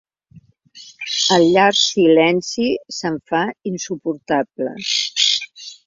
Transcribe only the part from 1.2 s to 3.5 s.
El llarg silenci se'm fa